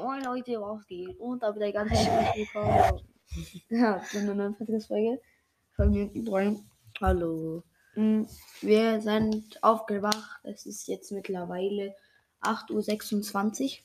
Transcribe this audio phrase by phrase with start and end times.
[0.00, 1.18] Moin Leute, was geht?
[1.18, 3.00] Und damit ein ganz herzlich willkommen.
[3.68, 5.20] Ja, zu einer neuen Podcast-Folge
[5.74, 6.70] von mir und Ibrahim.
[7.00, 7.64] Hallo.
[7.96, 8.22] Mm,
[8.60, 10.38] Wir sind aufgewacht.
[10.44, 11.96] Es ist jetzt mittlerweile
[12.42, 13.84] 8.26 Uhr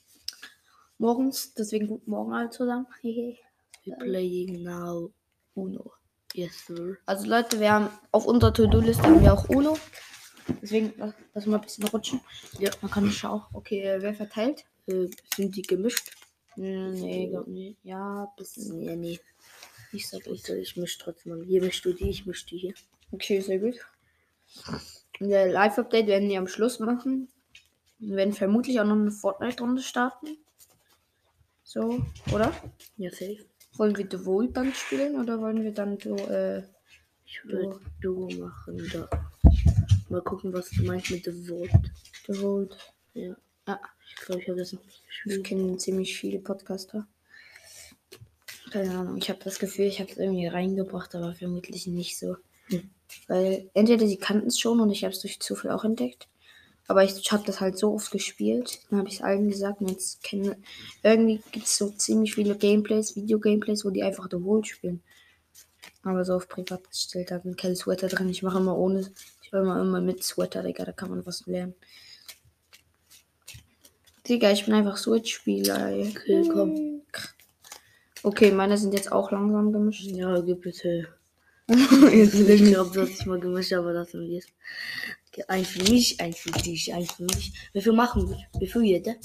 [1.00, 1.56] morgens.
[1.56, 2.86] Deswegen guten Morgen alle zusammen.
[3.04, 5.12] We're playing now
[5.56, 5.94] Uno.
[6.36, 6.98] Yes, sir.
[7.08, 9.80] Also Leute, wir haben auf unserer To-Do-Liste haben wir auch Uno.
[10.62, 12.22] Deswegen lass, lass mal ein bisschen rutschen.
[12.60, 12.70] Ja.
[12.82, 13.42] Man kann schauen.
[13.52, 14.64] Okay, äh, wer verteilt?
[14.88, 16.12] Äh, sind die gemischt?
[16.56, 17.78] Mm, Nee, glaub nicht.
[17.84, 19.20] Ja, bisschen Nee, nee.
[19.92, 20.36] nicht so gut.
[20.36, 21.46] Ich, ich misch trotzdem mal.
[21.46, 22.74] Hier mischst du die, ich misch die hier.
[23.12, 23.76] Okay, sehr gut.
[25.20, 27.30] Der Live-Update werden wir am Schluss machen.
[28.00, 30.38] Wir werden vermutlich auch noch eine Fortnite-Runde starten.
[31.64, 32.52] So, oder?
[32.98, 33.46] Ja, safe.
[33.78, 36.64] Wollen wir The Volt dann spielen oder wollen wir dann so, äh,
[37.26, 39.10] Ich würde Duo machen da.
[40.10, 41.72] Mal gucken, was du meinst mit The Vault.
[42.28, 42.78] The Volt?
[43.14, 43.36] Ja.
[43.68, 47.08] Ja, Ich glaube, ich habe das noch nicht ich kenne ziemlich viele Podcaster.
[48.72, 52.36] Keine Ahnung, ich habe das Gefühl, ich habe es irgendwie reingebracht, aber vermutlich nicht so.
[52.68, 52.90] Hm.
[53.28, 56.28] Weil entweder sie kannten es schon und ich habe es durch Zufall auch entdeckt.
[56.88, 58.82] Aber ich habe das halt so oft gespielt.
[58.90, 60.56] Dann habe ich es allen gesagt und jetzt kennen.
[61.02, 65.02] Irgendwie gibt es so ziemlich viele Gameplays, Video-Gameplays, wo die einfach The World spielen.
[66.04, 68.30] Aber so auf privat gestellt hat und kein Sweater drin.
[68.30, 69.12] Ich mache immer ohne.
[69.42, 71.76] Ich will immer, immer mit Sweater, Digga, da kann man was lernen.
[74.28, 75.98] Digga, ich bin einfach Switch-Spieler.
[75.98, 77.02] Okay, komm.
[78.24, 80.06] Okay, meine sind jetzt auch langsam gemischt.
[80.06, 81.08] Ja, gib bitte.
[81.68, 84.48] ich glaube, das ist mal gemischt, aber das sind wir es.
[85.28, 87.54] Okay, eins für mich, eins für dich, eins für mich.
[87.74, 88.38] Wie viel machen wir?
[88.60, 89.16] Wie viel jeder?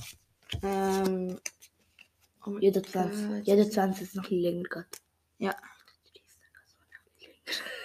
[0.63, 1.39] Ähm,
[2.61, 3.29] Jeder 20.
[3.29, 3.47] Gott.
[3.47, 4.87] Jeder 20 ist noch länger gerade.
[5.39, 5.55] ja.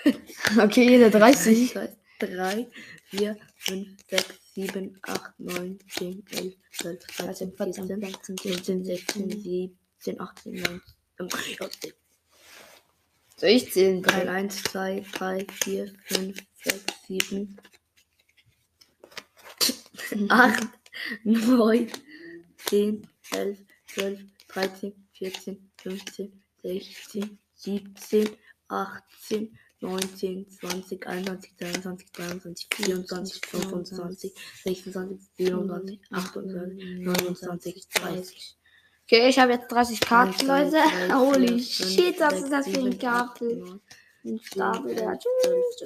[0.61, 1.73] Okay, jeder 30.
[2.19, 2.67] 3,
[3.15, 10.19] 4, 5, 6, 7, 8, 9, 10, 11, 12, 13, 14, 15, 16, 16, 17,
[10.19, 10.81] 18, 19.
[11.19, 11.67] ähm, ja,
[13.37, 14.01] Soll ich zählen?
[14.01, 17.57] 3, 1, 2, 3, 4, 5, 6, 7,
[20.29, 20.67] 8,
[21.23, 21.91] 9,
[22.65, 23.59] 10, 11,
[23.93, 28.29] 12, 13, 14, 15, 16, 17,
[28.69, 34.33] 18, 19, 20, 21, 22, 23, 24, 25,
[34.63, 38.57] 26, 27, 28, 29, 30.
[39.05, 40.77] Okay, ich habe jetzt 30 Karten, Leute.
[41.13, 43.81] Holy shit, was sechs, ist das für ein sieben,
[44.25, 44.95] acht, Stapel?
[44.95, 45.19] der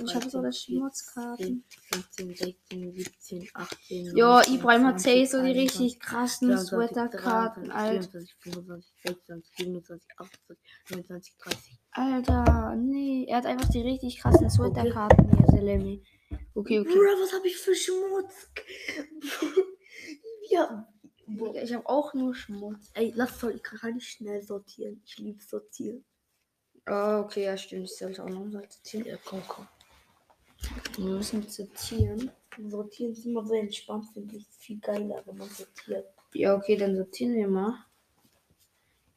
[0.05, 1.63] ich habe sogar 13, Schmutzkarten.
[1.91, 6.47] 15, 16, 17, 18, Jo, 19, Ibrahim hat 20, safe so die 21, richtig krassen
[6.49, 8.09] 22, Sweaterkarten, 23, Alter.
[8.11, 11.79] 24, 25, 26, 27, 28, 29, 30.
[11.91, 16.03] Alter, nee, er hat einfach die richtig krassen Sweaterkarten hier, Selemi.
[16.53, 16.83] Okay, okay.
[16.83, 18.49] Bruder, was habe ich für Schmutz?
[20.49, 20.87] ja.
[21.61, 22.89] Ich habe auch nur Schmutz.
[22.93, 25.01] Ey, lass soll ich kann ich schnell sortieren.
[25.05, 26.05] Ich liebe sortieren.
[26.89, 27.85] Oh, okay, ja, stimmt.
[27.85, 29.05] Ich sollte auch noch sortieren.
[29.05, 29.67] Ja, komm, komm.
[30.97, 32.31] Wir müssen sortieren.
[32.69, 34.47] Sortieren ist immer so entspannt, finde ich.
[34.57, 36.07] Viel geiler, wenn man sortiert.
[36.33, 37.85] Ja, okay, dann sortieren wir mal.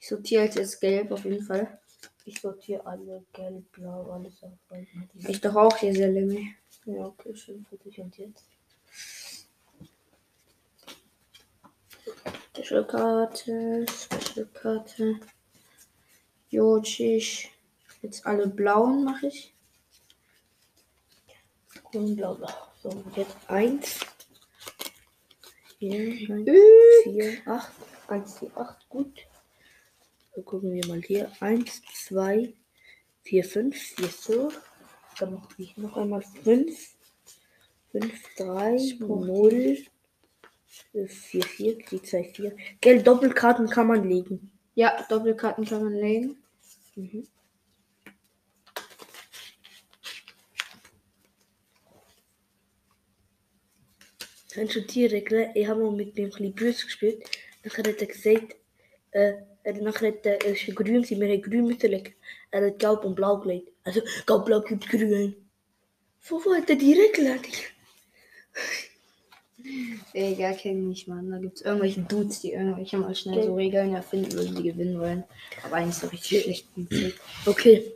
[0.01, 1.79] Ich sortiere jetzt erst gelb auf jeden Fall.
[2.25, 4.53] Ich sortiere alle gelb, blau, alles auf.
[5.15, 6.55] Ich doch auch hier, Selemi.
[6.87, 8.01] Ja, okay, schön für dich.
[8.01, 8.45] Und jetzt?
[12.57, 15.21] Special-Karte, Special-Karte.
[16.51, 17.51] Jojic.
[18.03, 19.55] Jetzt alle blauen mache ich.
[21.93, 22.49] Grün, blau, blau.
[22.83, 24.01] So, jetzt eins.
[25.79, 26.47] Hier, nein.
[26.47, 27.73] Äh, vier, acht.
[28.09, 28.89] Eins, vier, acht.
[28.89, 29.27] Gut.
[30.35, 31.31] So gucken wir mal hier.
[31.41, 32.55] Eins, zwei,
[33.23, 33.77] vier, fünf.
[33.77, 34.53] Vier so.
[35.19, 36.95] Dann mache ich noch einmal fünf.
[37.93, 39.79] Fünf, drei, null.
[40.93, 42.57] äh, Vier, vier, die zwei, vier.
[42.81, 44.53] Gell, Doppelkarten kann man legen.
[44.75, 46.37] Ja, Doppelkarten kann man legen.
[46.95, 47.27] Mhm.
[54.55, 57.23] Dann schon die Regel, ich habe mal mit dem ein böse gespielt.
[57.63, 58.57] Dann hat er gesagt,
[59.13, 59.33] äh,
[59.63, 62.15] er nachher hat er, es ist grün, sie mir grün müssen legen.
[62.51, 63.69] Er hat gelb und blau gelegt.
[63.85, 65.35] Also, gelb, blau gibt grün.
[66.21, 67.65] So wo hat er die Regel eigentlich?
[70.15, 71.31] Egal, kenne ich, Mann.
[71.31, 73.47] Da gibt es irgendwelche Dudes, die irgendwelche mal schnell Okay.
[73.47, 75.25] so Regeln erfinden würden, die gewinnen wollen.
[75.63, 76.69] Aber eigentlich so richtig schlecht.
[77.47, 77.93] Okay,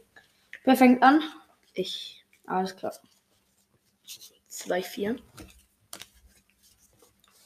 [0.65, 1.23] Wer fängt an?
[1.75, 2.95] ich Alles klar.
[4.49, 5.17] 2, 4.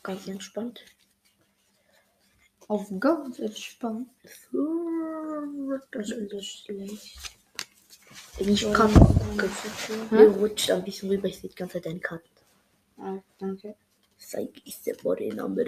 [0.09, 0.81] Ganz entspannt.
[2.67, 4.09] Auf ganz entspannt.
[4.23, 7.19] Das ist so schlecht.
[8.39, 8.91] Ich kann.
[10.11, 12.29] Mir rutscht ein bisschen rüber, ich sehe die ganze Zeit deine Karten.
[12.97, 13.77] Ah, danke.
[14.17, 15.65] Zeig ist der Body Number.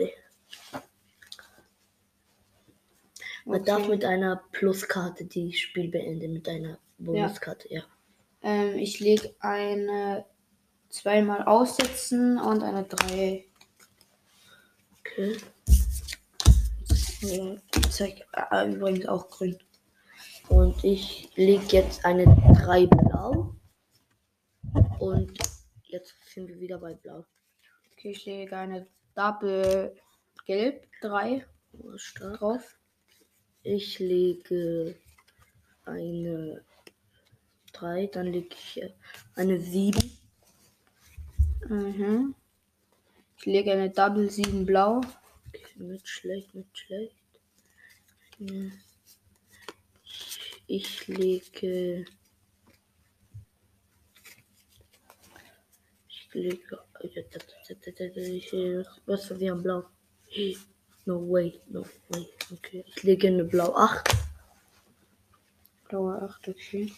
[3.45, 3.91] Man darf Okay.
[3.91, 7.83] mit einer Pluskarte die Spiel beenden, mit einer Bonuskarte, ja.
[8.43, 10.25] Ähm, ich lege eine
[10.89, 13.45] zweimal aussetzen und eine drei.
[15.00, 15.37] Okay.
[17.23, 17.56] Ja,
[17.91, 19.58] zeig, äh, übrigens auch grün.
[20.49, 23.55] Und ich lege jetzt eine 3 blau.
[24.99, 25.38] Und
[25.85, 27.25] jetzt sind wir wieder bei blau.
[27.93, 29.94] Okay, ich lege eine Double
[30.47, 32.38] gelb, drei Oh, stark.
[32.38, 32.79] drauf.
[33.62, 34.96] Ich lege
[35.85, 36.64] eine
[37.73, 38.93] 3, dann lege ich äh,
[39.37, 40.11] eine 7.
[41.69, 42.35] Mhm.
[43.41, 45.01] Ich lege eine Double 7 blau.
[45.49, 47.17] Okay, nicht schlecht, nicht schlecht.
[50.67, 52.05] Ich lege.
[56.07, 56.81] Ich lege.
[57.01, 58.53] Ich,
[59.07, 59.85] was wir haben blau?
[61.07, 62.29] No way, no way.
[62.53, 62.85] Okay.
[62.89, 64.07] Ich lege eine blau 8.
[65.89, 66.93] Blaue 8, okay.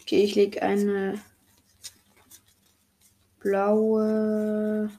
[0.00, 1.22] Okay, ich lege eine
[3.40, 4.90] blaue.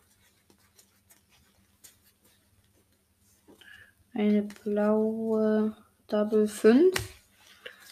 [4.13, 5.77] Eine blaue
[6.07, 6.95] Double 5.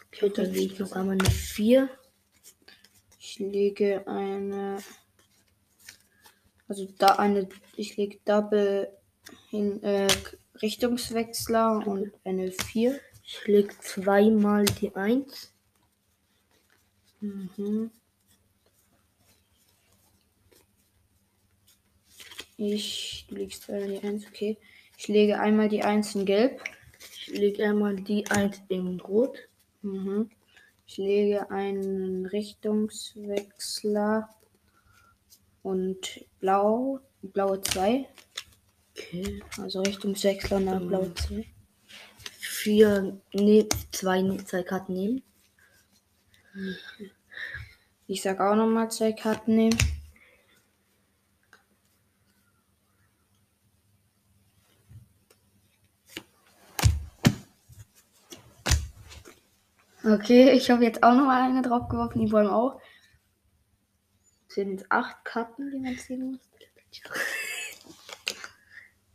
[0.08, 1.90] Okay, dann lege ich noch einmal eine 4.
[3.20, 4.80] Ich lege eine.
[6.68, 7.48] Also da eine.
[7.76, 8.92] Ich lege Double
[9.50, 10.08] hin, äh,
[10.62, 13.00] Richtungswechsler und eine 4.
[13.24, 15.54] Ich lege zweimal die 1.
[17.20, 17.92] Mhm.
[22.58, 24.58] Ich, du legst einmal die 1, okay.
[24.98, 26.62] Ich lege einmal die 1 in Gelb.
[27.00, 29.38] Ich lege einmal die 1 in Rot.
[29.84, 30.32] Mhm.
[30.88, 34.30] Ich lege einen Richtungswechsler
[35.62, 38.08] und Blau, blaue 2.
[38.98, 39.44] Okay.
[39.60, 40.88] Also Richtungswechsler und dann Mhm.
[40.88, 41.46] blaue 2.
[42.40, 45.22] Vier, ne, zwei, ne, zwei Karten nehmen.
[48.08, 49.78] Ich sag auch nochmal zwei Karten nehmen.
[60.10, 62.80] Okay, ich habe jetzt auch nochmal eine draufgeworfen, die wollen auch.
[64.48, 66.40] Das sind jetzt acht Karten, die man ziehen muss.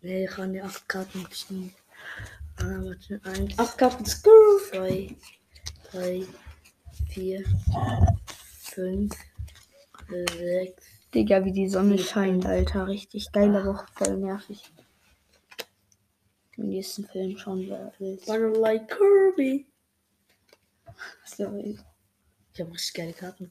[0.05, 1.73] Nee, ich kann die acht Karten ziehen.
[2.57, 2.81] Ah,
[3.23, 4.59] eins, Acht Karten, Screw!
[4.69, 5.15] zwei,
[5.93, 6.27] drei,
[7.09, 7.45] vier,
[8.59, 9.15] fünf,
[10.09, 10.85] sechs.
[11.15, 12.89] Digga, wie die Sonne scheint, Alter.
[12.89, 14.73] Richtig geile Woche, voll nervig.
[16.57, 17.93] Den nächsten Film schauen wir.
[18.59, 19.72] like Kirby?
[21.25, 21.79] Sorry.
[22.55, 23.51] Ich habe richtig geile Karten.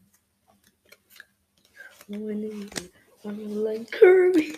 [2.08, 4.58] Wanna like Kirby?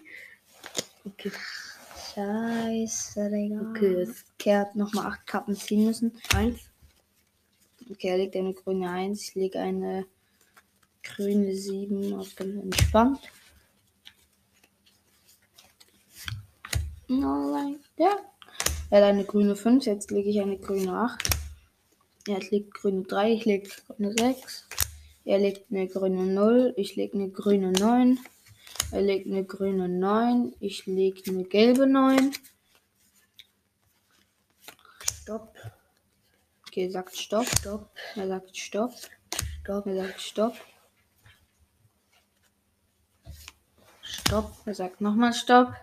[1.06, 1.32] Okay,
[2.16, 3.70] Scheiße, Digga.
[3.70, 6.18] okay, jetzt Okay, hat nochmal acht Karten ziehen müssen.
[6.34, 6.60] eins.
[7.90, 9.22] Okay, er legt eine grüne 1.
[9.22, 10.06] Ich lege eine
[11.04, 13.20] grüne 7 auf ganz entspannt.
[17.08, 18.18] Nein, ja.
[18.90, 21.33] Er hat eine grüne 5, jetzt lege ich eine grüne 8.
[22.28, 24.68] Er legt grüne 3, ich lege grüne 6.
[25.26, 28.20] Er legt eine grüne 0, ich lege eine grüne 9.
[28.92, 32.34] Er legt eine grüne 9, ich lege eine gelbe 9.
[35.22, 35.56] Stopp,
[36.68, 37.46] Okay, sagt Stopp.
[37.48, 38.94] stopp, Er sagt Stopp.
[39.62, 40.56] stopp, Er sagt Stopp.
[44.02, 44.56] stopp.
[44.66, 45.74] Er sagt nochmal Stopp.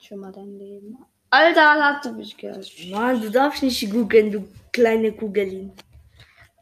[0.00, 0.98] Schon mal dein Leben.
[1.36, 2.70] Alter, hast du mich gehört?
[2.90, 5.72] Mann, du darfst nicht googeln, du kleine Kugelin.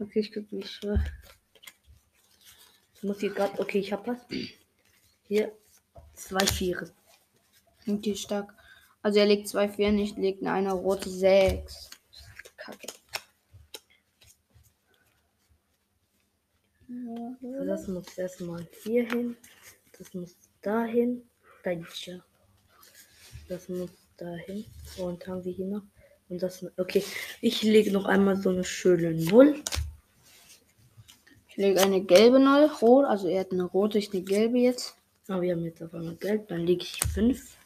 [0.00, 0.80] Okay, ich guck mich.
[2.94, 3.60] Ich muss hier gerade.
[3.60, 4.16] Okay, ich hab was.
[5.28, 5.52] Hier.
[6.14, 6.90] Zwei Viere.
[7.86, 8.54] Okay, stark.
[9.02, 11.90] Also er legt zwei Vieren, ich lege eine rote 6.
[12.56, 12.86] Kacke.
[17.66, 19.36] Das muss erstmal hier hin.
[19.98, 21.28] Das muss dahin.
[21.62, 22.24] Daija.
[23.48, 23.90] Das muss
[24.24, 24.64] dahin.
[24.98, 25.82] Und haben wir hier noch.
[26.28, 26.64] Und das.
[26.76, 27.04] Okay.
[27.40, 29.62] Ich lege noch einmal so eine schöne Null.
[31.48, 33.04] Ich lege eine gelbe neu, rot.
[33.04, 34.94] Also er hat eine rote, ich eine gelbe jetzt.
[35.28, 36.48] Ah, wir haben jetzt auf einmal gelb.
[36.48, 37.56] Dann lege ich fünf.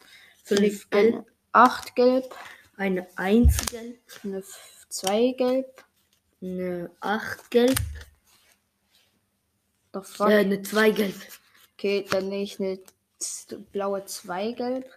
[0.45, 1.15] Ich lege Fünf gelb.
[1.15, 2.35] eine 8 gelb,
[2.77, 3.99] Eine Eins gelb.
[4.25, 4.43] eine
[4.89, 5.85] 2 gelb.
[6.43, 7.75] Eine Acht gelb.
[9.93, 10.29] Doch fuck.
[10.31, 11.15] Äh, eine Zwei gelb.
[11.75, 12.79] Okay, dann lege ich eine
[13.73, 14.91] blaue 2 gelb.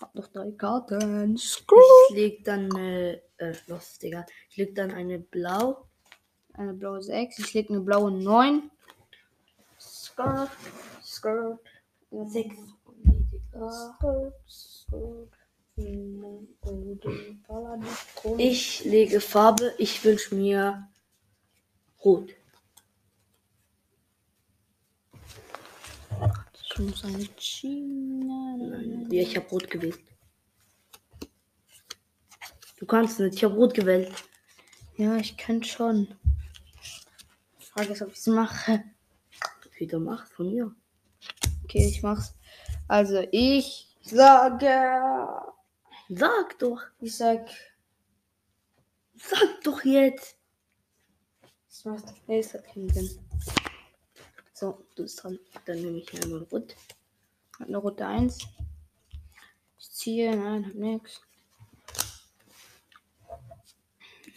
[0.00, 1.36] Hab noch drei Karten.
[1.38, 1.76] Screw.
[2.10, 3.22] Ich leg dann eine.
[3.38, 4.26] Äh, los, Digga.
[4.50, 5.86] Ich leg dann eine Blau.
[6.54, 7.38] Eine blaue 6.
[7.38, 8.70] Ich lege eine blaue 9.
[9.78, 10.50] Skirt.
[11.02, 11.60] Skirt.
[12.10, 12.56] Sechs.
[18.38, 19.74] Ich lege Farbe.
[19.78, 20.88] Ich wünsche mir
[22.04, 22.34] Rot.
[26.78, 28.54] Ich muss eine China.
[28.58, 29.98] Nein, ja, ich habe Rot gewählt.
[32.76, 33.36] Du kannst nicht.
[33.36, 34.12] Ich habe Rot gewählt.
[34.98, 36.14] Ja, ich kann schon.
[37.58, 38.84] Die Frage ist, ob ich es mache.
[39.78, 40.74] Wieder macht von mir.
[41.64, 42.34] Okay, ich mach's.
[42.88, 44.68] Also, ich sage.
[46.10, 46.82] Sag doch.
[47.00, 47.48] Ich sag.
[49.14, 50.36] Sag doch jetzt.
[51.68, 52.04] Das macht.
[52.26, 53.18] Nee, es hat keinen Sinn.
[54.58, 55.38] So, du bist dran.
[55.66, 56.74] Dann nehme ich einmal Rot.
[57.60, 58.38] Hat eine rote 1.
[59.78, 61.20] Ich ziehe, nein, hab nix.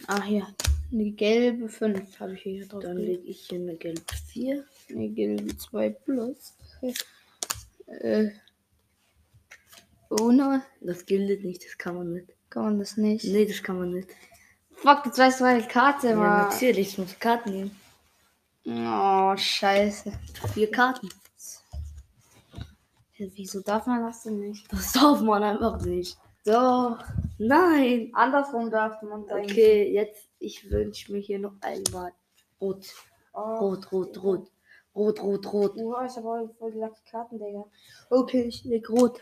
[0.07, 0.45] Ah, hier.
[0.91, 2.83] Eine gelbe 5 habe ich hier drauf.
[2.83, 4.01] Dann lege ich hier eine gelbe
[4.33, 4.65] 4.
[4.89, 6.53] Eine gelbe 2 plus.
[7.87, 8.31] Äh.
[10.09, 10.63] Ohne.
[10.81, 12.27] Das gilt nicht, das kann man nicht.
[12.49, 13.23] Kann man das nicht.
[13.23, 14.09] Nee, das kann man nicht.
[14.71, 17.78] Fuck, jetzt weißt du meine Karte Ja, natürlich, ich muss Karten nehmen.
[18.71, 20.11] Oh, scheiße.
[20.53, 21.09] Vier Karten.
[23.17, 24.71] Wieso darf man das denn nicht?
[24.71, 26.17] Das darf man einfach nicht.
[26.45, 26.99] Doch.
[27.37, 28.11] Nein.
[28.13, 29.43] Andersrum darf man sagen.
[29.43, 32.13] Okay, jetzt, ich wünsche mir hier noch einmal
[32.61, 32.85] Rot.
[33.33, 33.39] Oh.
[33.39, 34.51] Rot, rot, rot.
[34.95, 35.75] Rot, rot, rot.
[35.75, 37.65] Boah, ich habe voll die lucky Karten, Digga.
[38.09, 39.21] Okay, ich leg rot.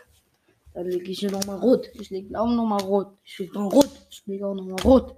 [0.74, 1.88] Dann lege ich hier nochmal Rot.
[1.94, 3.16] Ich leg auch nochmal rot.
[3.24, 3.90] Ich lege noch Rot.
[4.10, 5.16] Ich leg auch nochmal rot.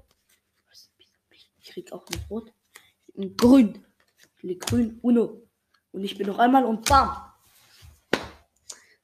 [1.59, 2.53] Ich krieg auch noch Rot.
[3.15, 3.85] Und grün.
[4.43, 4.99] Leg Grün.
[5.03, 5.43] Uno.
[5.93, 7.31] Und ich bin noch einmal und bam.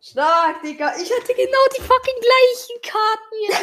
[0.01, 0.95] Stark, Digga.
[0.97, 3.63] Ich hatte genau die fucking gleichen Karten jetzt.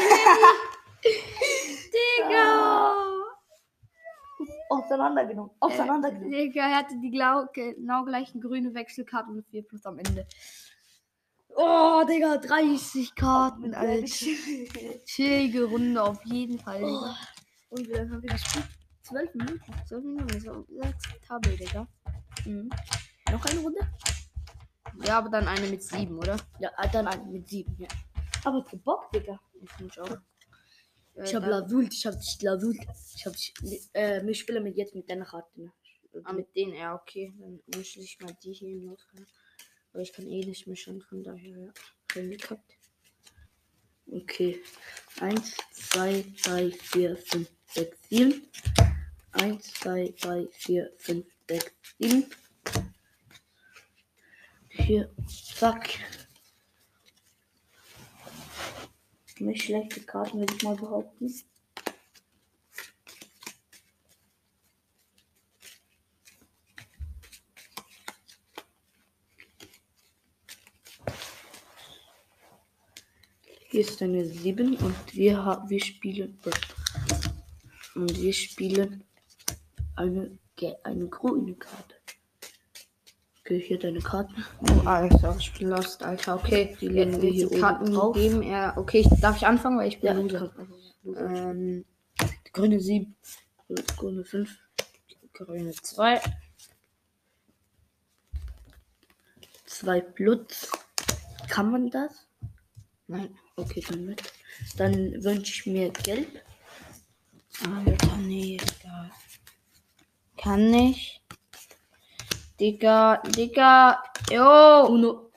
[1.94, 2.96] Digga.
[4.70, 5.52] Auseinandergenommen.
[5.62, 6.32] Auseinandergenommen.
[6.32, 10.28] Digga, er hatte die glau genau gleichen grüne Wechselkarten und 4 plus am Ende.
[11.56, 14.06] Oh, Digga, 30 Karten, Alter.
[15.06, 17.16] Chillige Runde auf jeden Fall, Digga.
[17.70, 18.66] Und lange haben wir gespielt?
[19.04, 19.74] 12 Minuten.
[19.88, 21.88] 12 Minuten, so akzeptabel, Digga.
[22.46, 22.70] Mhm.
[23.32, 23.80] Noch eine Runde?
[25.04, 26.38] Ja, aber dann eine mit 7, oder?
[26.60, 27.76] Ja, äh, dann eine mit sieben.
[27.80, 27.88] Ja.
[28.46, 29.40] Aber zu Bock, Digga.
[29.62, 30.10] Ich ich auch.
[30.12, 32.78] Äh, Ich habe dann- lavult, ich habe dich lavult.
[33.16, 33.54] Ich habe dich.
[33.94, 35.62] Äh, wir spielen mit jetzt mit deiner Karte.
[35.62, 35.72] Ne?
[36.26, 37.34] Ah, mit denen, ja, okay.
[37.40, 39.26] Dann mische ich mal die hier Notfall.
[39.92, 41.72] Aber ich kann eh nicht mischen, von daher, ja.
[42.14, 42.72] Hingekackt.
[44.12, 44.62] Okay.
[45.20, 48.48] Eins, zwei, drei, vier, fünf, sechs, sieben.
[49.34, 52.26] Eins, zwei, drei, vier, fünf, sechs, sieben.
[54.70, 55.10] Hier,
[55.56, 55.90] zack.
[59.40, 61.34] Nicht schlechte Karten, würde ich mal behaupten.
[73.70, 76.38] Hier ist eine 7 und wir, ha- wir spielen.
[77.96, 79.04] Und wir spielen
[79.96, 80.38] eine,
[80.84, 81.96] eine grüne Karte.
[83.42, 84.46] Okay, hier deine Karten.
[84.62, 86.36] Oh, Alter, ich bin lost, Alter.
[86.36, 88.16] Okay, Die legen wir hier die oben Karten drauf.
[88.16, 88.74] geben er.
[88.78, 90.54] Okay, darf ich anfangen, weil ich bin Ja, Loser.
[91.06, 91.84] Ähm,
[92.54, 93.14] grüne 7,
[93.98, 94.50] grüne 5.
[95.34, 96.22] grüne 2,
[99.66, 100.56] 2 Blut.
[101.50, 102.26] Kann man das?
[103.08, 104.24] nein, Okay, dann mit.
[104.78, 106.42] Dann wünsche ich mir gelb.
[107.86, 109.12] Alter, nee, egal.
[110.44, 111.22] Kann nicht.
[112.60, 114.88] Digga, Digga, jo.
[114.90, 115.32] Uno.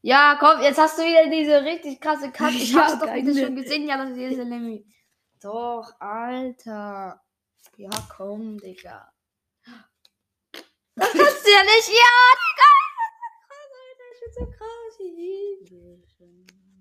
[0.00, 2.54] Ja, komm, jetzt hast du wieder diese richtig krasse Karte.
[2.56, 3.88] Ich Ja, hab's doch wieder schon gesehen.
[3.88, 4.86] Ja, das ist diese Lemmy.
[5.42, 7.20] Doch, Alter.
[7.76, 9.12] Ja, komm, Digga.
[10.94, 11.88] Das kannst du ja nicht.
[11.88, 12.12] Ja,
[12.42, 12.70] Digga.
[14.14, 14.98] Ich bin so krass.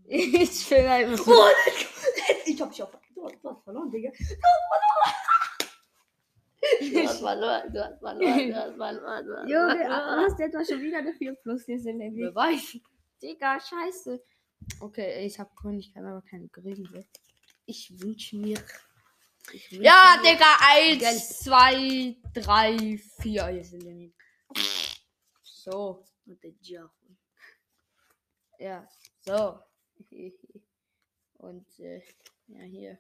[0.05, 1.31] Ich bin einfach so.
[1.31, 1.49] Oh,
[2.45, 2.91] ich hab dich auf.
[3.15, 4.11] Du hast, du hast verloren, Digga.
[6.93, 7.73] Du hast verloren.
[7.73, 8.47] Du hast verloren.
[8.49, 9.25] Du hast verloren.
[9.25, 10.17] Du hast Junge, verloren.
[10.19, 12.17] du hast etwa schon wieder eine 4 plus diese Lemmy.
[12.23, 12.77] Wer weiß.
[13.21, 14.23] Digga, scheiße.
[14.79, 17.05] Okay, ich hab grün, ich kann aber keine grüne.
[17.65, 18.57] Ich wünsche mir.
[19.53, 21.03] Ich wünsch Ja, mir- Digga, Gelb.
[21.03, 23.49] 1, 2, 3, 4.
[23.51, 24.11] Jetzt sind wir.
[25.43, 26.91] So, Und der Jahre.
[28.59, 28.87] ja,
[29.21, 29.59] so.
[31.37, 32.01] Und, äh,
[32.47, 32.99] ja, hier.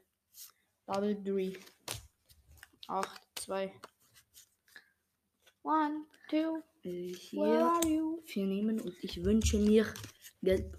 [0.87, 1.53] Double 3.
[2.87, 3.73] 8, 2.
[5.63, 9.93] 1, 2, Äh, where Hier vier nehmen und ich wünsche mir
[10.41, 10.75] gelb.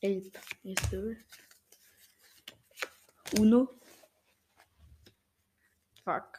[0.00, 0.32] Elf.
[0.62, 1.16] Erste.
[3.38, 3.68] Uno.
[6.04, 6.38] Fuck.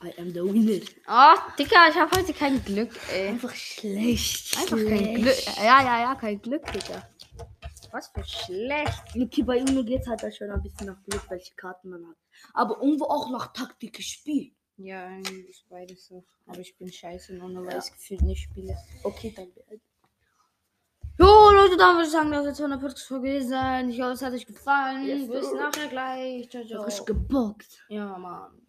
[0.00, 0.80] I am the winner.
[1.08, 3.30] Oh, Digga, ich habe heute kein Glück, ey.
[3.30, 4.56] Einfach schlecht.
[4.56, 5.46] Einfach kein Glück.
[5.56, 7.08] Ja, ja, ja, kein Glück, Digga.
[7.90, 9.02] Was für schlecht.
[9.16, 12.06] Okay, bei Uno geht es halt auch schon ein bisschen nach Glück, welche Karten man
[12.06, 12.16] hat.
[12.54, 14.52] Aber irgendwo auch nach Taktik gespielt.
[14.76, 16.24] Ja, irgendwie ist beides so.
[16.46, 17.78] Aber ich bin scheiße in Honor, weil Ja.
[17.84, 18.76] ich gefühlt nicht spiele.
[19.02, 19.48] Okay, dann.
[21.20, 23.90] Jo, Leute, dann würde ich sagen, das wird 240 Folge gewesen sein.
[23.90, 25.04] Ich hoffe, es hat euch gefallen.
[25.04, 26.48] Yes, Bis nachher gleich.
[26.48, 26.82] Ciao, ciao.
[26.84, 27.84] Frisch gebockt.
[27.88, 28.67] Ja, Mann.